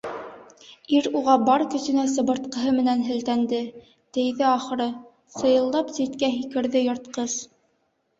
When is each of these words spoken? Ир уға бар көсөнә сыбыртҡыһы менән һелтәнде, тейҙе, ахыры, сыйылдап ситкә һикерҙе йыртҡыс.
Ир 0.99 1.07
уға 1.17 1.33
бар 1.49 1.63
көсөнә 1.73 2.05
сыбыртҡыһы 2.13 2.71
менән 2.77 3.03
һелтәнде, 3.09 3.59
тейҙе, 4.19 4.47
ахыры, 4.53 4.87
сыйылдап 5.35 5.93
ситкә 5.99 6.31
һикерҙе 6.39 6.83
йыртҡыс. 6.87 7.37